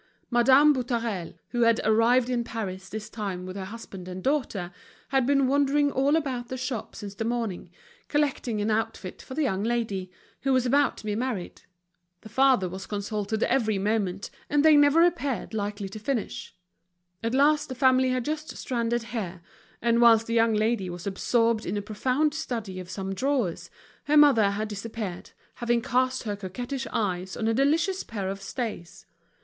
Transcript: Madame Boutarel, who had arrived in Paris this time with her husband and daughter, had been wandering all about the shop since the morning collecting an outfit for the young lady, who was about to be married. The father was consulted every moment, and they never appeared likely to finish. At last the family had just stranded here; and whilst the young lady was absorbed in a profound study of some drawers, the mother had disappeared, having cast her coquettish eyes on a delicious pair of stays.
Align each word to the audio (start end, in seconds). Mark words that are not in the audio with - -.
Madame 0.31 0.73
Boutarel, 0.73 1.35
who 1.49 1.61
had 1.61 1.79
arrived 1.83 2.27
in 2.27 2.43
Paris 2.43 2.89
this 2.89 3.07
time 3.07 3.45
with 3.45 3.55
her 3.55 3.65
husband 3.65 4.07
and 4.07 4.23
daughter, 4.23 4.71
had 5.09 5.27
been 5.27 5.45
wandering 5.45 5.91
all 5.91 6.15
about 6.15 6.47
the 6.47 6.57
shop 6.57 6.95
since 6.95 7.13
the 7.13 7.23
morning 7.23 7.69
collecting 8.07 8.59
an 8.59 8.71
outfit 8.71 9.21
for 9.21 9.35
the 9.35 9.43
young 9.43 9.63
lady, 9.63 10.09
who 10.41 10.51
was 10.51 10.65
about 10.65 10.97
to 10.97 11.05
be 11.05 11.13
married. 11.15 11.61
The 12.21 12.29
father 12.29 12.67
was 12.67 12.87
consulted 12.87 13.43
every 13.43 13.77
moment, 13.77 14.31
and 14.49 14.65
they 14.65 14.75
never 14.75 15.03
appeared 15.03 15.53
likely 15.53 15.87
to 15.89 15.99
finish. 15.99 16.55
At 17.21 17.35
last 17.35 17.69
the 17.69 17.75
family 17.75 18.09
had 18.09 18.25
just 18.25 18.57
stranded 18.57 19.03
here; 19.03 19.43
and 19.83 20.01
whilst 20.01 20.25
the 20.25 20.33
young 20.33 20.55
lady 20.55 20.89
was 20.89 21.05
absorbed 21.05 21.63
in 21.63 21.77
a 21.77 21.81
profound 21.83 22.33
study 22.33 22.79
of 22.79 22.89
some 22.89 23.13
drawers, 23.13 23.69
the 24.07 24.17
mother 24.17 24.49
had 24.49 24.67
disappeared, 24.67 25.29
having 25.57 25.79
cast 25.83 26.23
her 26.23 26.35
coquettish 26.35 26.87
eyes 26.91 27.37
on 27.37 27.47
a 27.47 27.53
delicious 27.53 28.03
pair 28.03 28.29
of 28.31 28.41
stays. 28.41 29.05